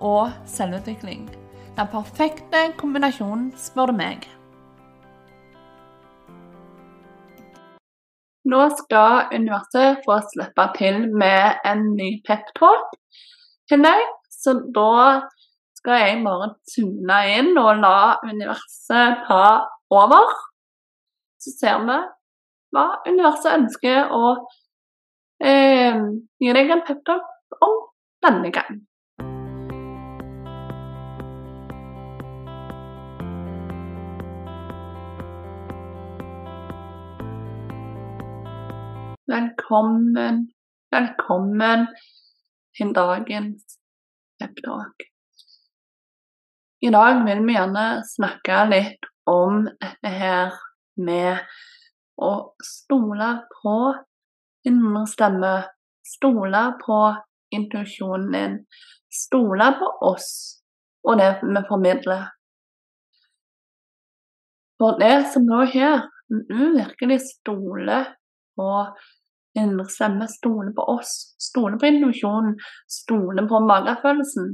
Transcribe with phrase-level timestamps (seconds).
[0.00, 1.28] og selvutvikling.
[1.78, 4.26] Den perfekte kombinasjonen, spør du meg.
[8.48, 12.94] Nå skal universet få slippe til med en ny peptalk
[13.68, 14.06] til deg.
[14.32, 15.28] Så da
[15.78, 19.42] skal jeg bare tune inn og la universet ta
[19.94, 20.32] over.
[21.42, 21.98] Så ser vi
[22.74, 24.34] hva universet ønsker å
[25.44, 26.00] eh,
[26.40, 27.80] gi deg en peptalk om
[28.24, 28.87] denne gang.
[39.28, 40.36] Velkommen,
[40.88, 41.82] velkommen
[42.76, 43.74] til dagens
[44.40, 45.04] peptalk.
[46.80, 50.56] I dag vil vi gjerne snakke litt om dette her
[50.96, 51.44] med
[52.24, 52.32] å
[52.64, 53.76] stole på
[54.70, 55.52] indre stemme.
[56.08, 57.04] Stole på
[57.52, 58.58] intuisjonen din.
[59.12, 60.30] Stole på oss
[61.04, 62.30] og det vi formidler.
[64.80, 68.14] For det som nå skjer, når du virkelig stoler
[68.56, 68.72] på
[69.58, 72.56] indre stemme, stole på oss, stole på intuisjonen,
[72.90, 74.50] stole på magefølelsen,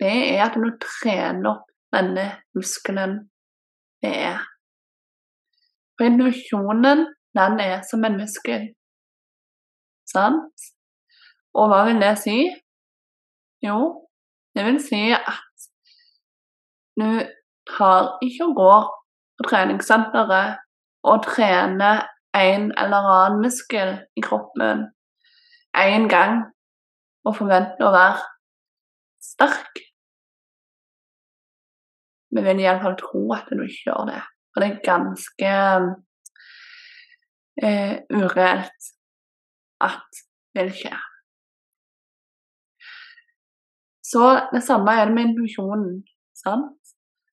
[0.00, 3.18] det er at du trener opp denne muskelen
[4.02, 4.42] det er.
[5.96, 7.06] For intuisjonen,
[7.38, 8.68] den er som en muskel.
[10.12, 10.68] Sant?
[11.58, 12.36] Og hva vil det si?
[13.64, 13.78] Jo,
[14.54, 15.66] det vil si at
[16.98, 17.08] du
[17.68, 18.86] tar ikke og går
[19.38, 20.62] på treningssenteret
[21.10, 22.06] og trener
[22.40, 24.86] en eller annen muskel i kroppen
[25.78, 26.40] én gang
[27.26, 28.24] og forventer å være
[29.22, 29.82] sterk.
[32.34, 34.22] Vi vil iallfall tro at du ikke gjør det,
[34.52, 35.52] for det er ganske
[37.64, 38.90] eh, ureelt
[39.84, 40.22] at
[40.54, 40.96] det vil skje.
[44.08, 46.00] Så det samme er det med intuisjonen.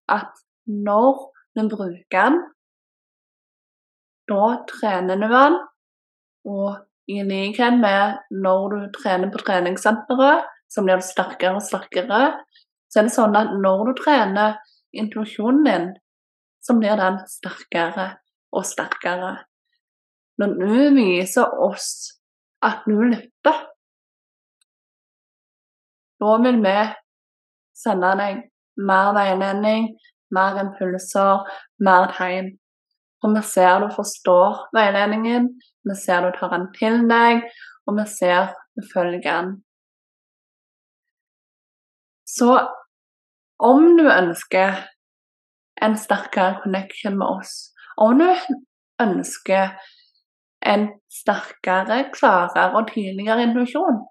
[0.08, 0.32] At
[0.66, 1.14] når
[1.56, 2.36] du bruker den,
[4.30, 5.58] da trener du den.
[6.46, 6.76] Og
[7.10, 12.22] i likhet med når du trener på treningssenteret, så blir sterkere og sterkere,
[12.90, 14.56] så er det sånn at når du trener
[14.96, 15.86] intuisjonen din,
[16.62, 18.08] så blir den sterkere
[18.56, 19.36] og sterkere.
[20.40, 22.18] Når du viser oss
[22.66, 23.62] at du lytter,
[26.20, 26.76] da vil vi
[27.76, 28.42] sende deg
[28.76, 29.90] mer veiledning,
[30.34, 31.44] mer impulser,
[31.78, 32.54] mer tegn.
[33.24, 35.48] Og vi ser du forstår veiledningen,
[35.88, 37.46] vi ser du tar den til deg,
[37.86, 39.54] og vi ser du følger den.
[42.26, 42.50] Så
[43.62, 44.82] om du ønsker
[45.82, 47.54] en sterkere connection med oss,
[47.96, 48.28] om du
[49.00, 49.76] ønsker
[50.66, 54.02] en sterkere, klarere og tidligere intuisjon,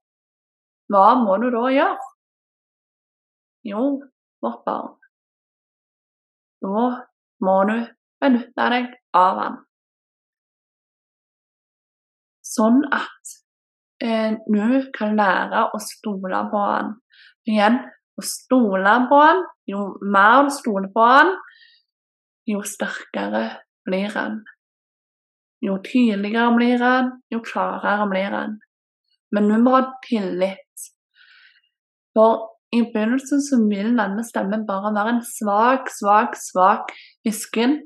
[0.89, 2.11] hva må du da gjøre?
[3.65, 3.85] Jo,
[4.45, 4.93] vårt barn.
[6.61, 6.85] Da
[7.45, 7.77] må du
[8.25, 9.57] benytte deg av han.
[12.45, 13.35] Sånn at
[14.03, 16.93] eh, du kan lære å stole på han.
[17.49, 17.79] Igjen,
[18.15, 21.33] å stole på han, jo mer du stoler på han,
[22.49, 23.47] jo sterkere
[23.87, 24.43] blir han.
[25.65, 28.59] Jo tydeligere blir han, jo klarere blir han.
[29.33, 30.61] Men du må ha tillit
[32.15, 36.93] for i begynnelsen så vil denne stemmen bare være en svak, svak, svak
[37.25, 37.77] hvisken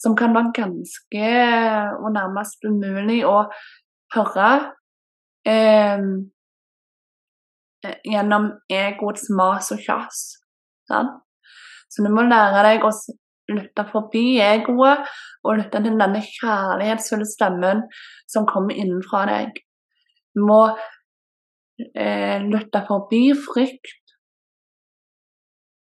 [0.00, 1.30] som kan være ganske
[2.00, 3.38] og nærmest umulig å
[4.14, 4.50] høre
[5.48, 6.04] eh,
[8.04, 10.22] gjennom egoets mas og kjas.
[10.88, 11.20] Sant?
[11.90, 12.92] Så du må lære deg å
[13.50, 15.08] lytte forbi egoet
[15.42, 17.82] og lytte til denne kjærlighetsfulle stemmen
[18.30, 19.58] som kommer innenfra deg.
[20.36, 20.60] Du må
[21.96, 23.96] eh, lytte forbi frykt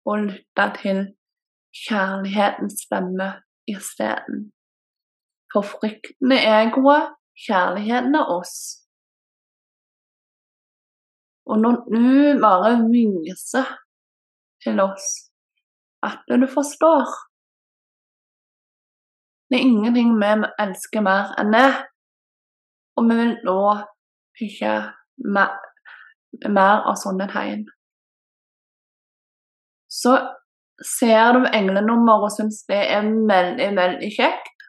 [0.08, 1.02] og lytte til
[1.84, 3.28] kjærlighetens stemme
[3.68, 4.52] isteden.
[5.52, 7.12] For frykten er egoet,
[7.46, 8.56] kjærligheten er oss.
[11.50, 13.66] Og når du bare viser
[14.62, 15.06] til oss
[16.02, 17.06] at du forstår
[19.50, 20.28] Det er ingenting vi
[20.64, 21.72] elsker mer enn det.
[22.96, 23.58] Og vi vil nå
[24.40, 24.70] ikke
[25.34, 25.52] mer,
[26.88, 27.66] av sånne tegn.
[29.92, 30.14] Så
[30.86, 34.66] ser du englenummer og syns det er veldig, veldig kjekt,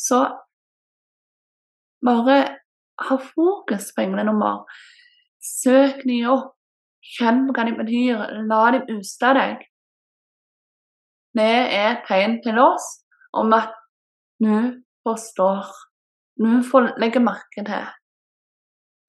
[0.00, 0.22] så
[2.04, 2.38] bare
[3.08, 4.64] ha fokus på englenummer.
[5.40, 6.56] Søk de opp.
[7.16, 8.24] Kjenn hva de betyr.
[8.48, 9.62] La dem utstå deg.
[11.36, 12.86] Det er et tegn til oss
[13.36, 13.72] om at
[14.42, 15.70] du forstår.
[16.40, 17.88] Du får legge merke til.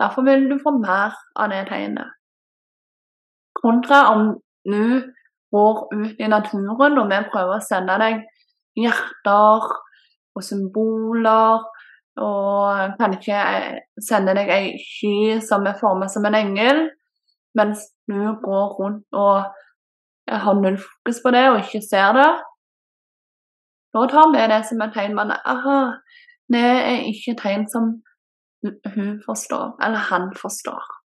[0.02, 2.21] Derfor vil du få mer av det tegnet.
[3.62, 4.36] Kontra om
[4.66, 5.14] du
[5.52, 8.22] går ut i naturen og vi prøver å sende deg
[8.80, 9.68] hjerter
[10.36, 11.66] og symboler
[12.22, 13.40] og kanskje
[14.04, 16.86] sende deg ei sky som er formet som en engel,
[17.58, 19.52] mens du går rundt og
[20.32, 22.30] har null fokus på det og ikke ser det.
[23.92, 25.80] Da tar vi det som et tegn Men aha,
[26.52, 27.92] det er ikke tegn som
[28.96, 31.01] hun forstår, eller han forstår.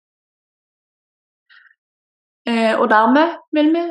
[2.45, 3.85] Eh, og dermed vil vi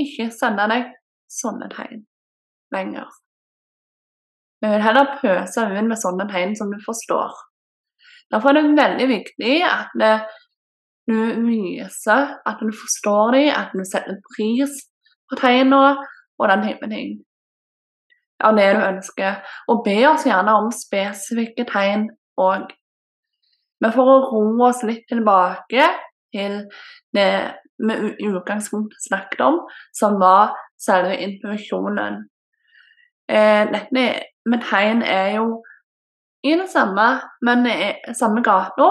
[0.00, 0.86] ikke sende deg
[1.30, 2.04] sånne tegn
[2.74, 3.08] lenger.
[4.60, 7.32] Vi vil heller pøse ut med sånne tegn som du forstår.
[8.30, 9.96] Derfor er det veldig viktig at
[11.10, 11.16] du
[11.46, 14.76] viser at du forstår dem, at du setter pris
[15.30, 15.96] på tegnene
[16.38, 17.16] og den type ting.
[18.40, 19.40] Av det du ønsker.
[19.68, 22.06] Og be oss gjerne om spesifikke tegn
[22.40, 22.70] òg.
[23.80, 25.88] Men for å roe oss litt tilbake
[26.34, 26.64] til
[27.16, 27.30] det
[27.80, 29.60] vi i utgangspunktet snakket om,
[29.96, 32.22] som var selve intuisjonen.
[33.30, 35.62] Eh, med tegn er jo
[36.44, 37.08] i det samme,
[37.42, 37.66] men
[38.16, 38.90] samme gata,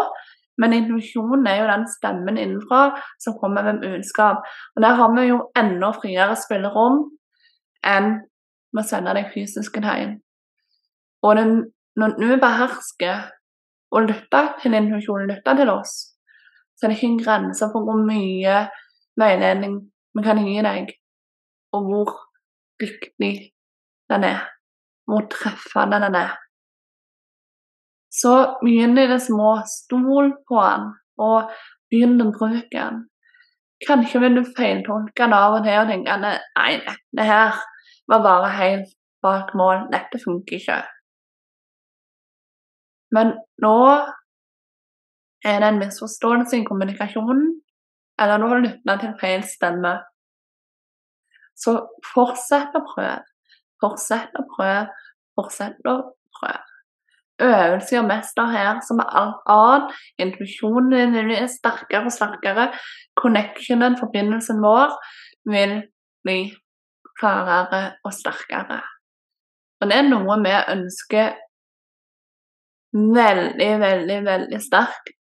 [0.60, 2.82] men intuisjonen er jo den stemmen innenfra
[3.20, 4.44] som kommer med budskap.
[4.76, 7.06] Og der har vi jo enda friere spillerom
[7.86, 8.10] enn
[8.76, 10.18] med å sende deg fysiske tegn.
[11.24, 11.54] Og den,
[11.96, 13.30] når du behersker
[13.92, 15.96] å lytte til intuisjonen, lytte til oss,
[16.80, 18.60] så det er ikke en grense for hvor mye
[19.20, 19.74] veiledning
[20.16, 20.94] vi kan gi deg,
[21.76, 22.14] og hvor
[22.80, 23.34] riktig
[24.10, 24.46] den er.
[25.10, 26.38] Hvor treffende den er.
[28.22, 29.58] Så begynn i det små.
[29.68, 30.88] Stol på den,
[31.20, 31.52] og
[31.92, 33.04] begynn å bruke den.
[33.88, 36.72] Kanskje vil du feiltolke den av og til og tenke at nei,
[37.16, 37.60] det her
[38.12, 39.90] var bare helt bak mål.
[39.92, 40.80] Dette funker ikke.
[43.16, 43.76] Men nå
[45.46, 47.44] er det en misforståelse i kommunikasjonen,
[48.20, 49.94] eller nå har du lytta til feil stemme.
[51.60, 51.76] Så
[52.14, 53.22] fortsett å prøve.
[53.80, 54.90] Fortsett å prøve.
[55.40, 55.96] Fortsett å
[56.36, 56.70] prøve
[57.40, 59.94] øvelse gjør mester her, som med alt annet.
[60.20, 62.70] Intuisjonen din er sterkere og sterkere.
[63.22, 64.96] Connectionen, forbindelsen vår,
[65.52, 65.76] vil
[66.24, 66.40] bli
[67.20, 68.82] klarere og sterkere.
[69.80, 71.38] Og det er noe vi ønsker
[72.94, 75.16] veldig, veldig, veldig sterkt.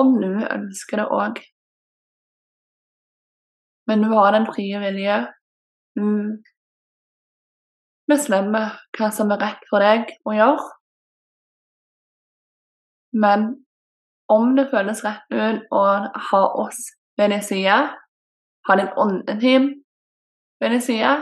[0.00, 1.40] Om du ønsker det òg.
[3.90, 5.16] Men du har den frie vilje.
[5.98, 6.06] Du
[8.10, 10.68] bestemmer hva som er rett for deg å gjøre.
[13.22, 13.48] Men
[14.30, 15.82] om det føles rett ut å
[16.30, 16.78] ha oss
[17.18, 17.78] ved din side,
[18.68, 19.68] ha din åndeteam
[20.62, 21.16] ved din side,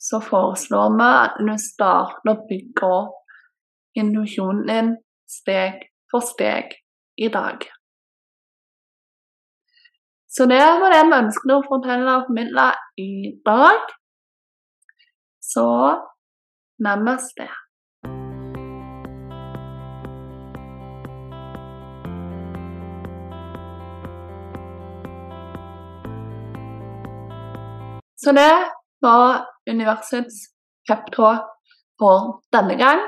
[0.00, 4.92] så foreslår vi at du starter å bygge opp intuisjonen din
[5.30, 6.74] steg for steg
[7.20, 7.66] i dag.
[10.30, 12.68] Så det var det vi ønsket å fortelle og formidle
[13.02, 13.88] i dag.
[15.42, 15.66] Så
[16.86, 17.48] namaste.
[28.20, 28.52] Så det
[29.02, 30.36] var universets
[30.88, 31.48] peptalk
[31.98, 33.02] for denne gang.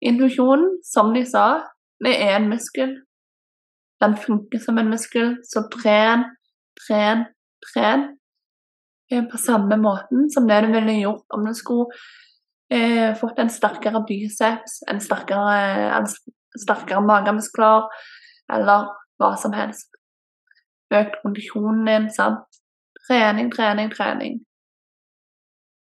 [0.00, 2.96] Intuisjonen, som de sa, det er en muskel.
[4.02, 6.26] Den funker som en muskel, så tren,
[6.82, 7.26] tren,
[7.70, 8.10] tren
[9.30, 11.86] på samme måten som det du ville gjort om du skulle
[12.72, 15.58] eh, fått en sterkere biceps, en sterkere,
[15.98, 16.08] en
[16.58, 17.86] sterkere magemuskler,
[18.52, 18.88] eller
[19.20, 19.92] hva som helst.
[20.94, 22.60] Økt kondisjonen din, sant.
[23.06, 24.40] Trening, trening, trening.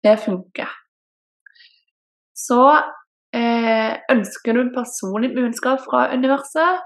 [0.03, 0.69] Det funker.
[2.35, 2.91] Så eh,
[3.35, 6.83] ønsker du personlig budskap fra universet,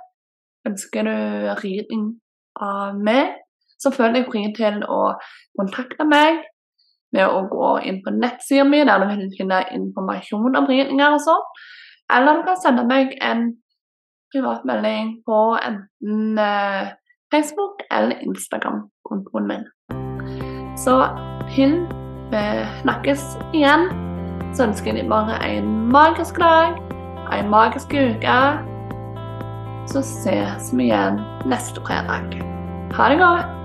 [0.67, 1.15] ønsker du
[1.61, 2.07] ridning
[2.59, 3.35] av meg,
[3.79, 5.01] så føler jeg fri til å
[5.59, 6.41] kontakte meg
[7.15, 11.23] med å gå inn på nettsida mi, der du vil finne informasjon om ridninger og
[11.23, 11.47] sånn.
[12.13, 13.47] Eller du kan sende meg en
[14.33, 16.91] privatmelding på enten eh,
[17.33, 19.65] Facebook eller Instagram-kontoen min.
[20.77, 21.01] Så
[21.55, 21.81] til
[22.29, 22.43] vi
[22.81, 23.25] snakkes
[23.57, 23.89] igjen,
[24.53, 26.79] så ønsker jeg deg bare en magisk dag,
[27.33, 28.39] en magisk uke.
[29.89, 32.35] så ses vi igjen neste fredag.
[32.93, 33.58] Ha det godt!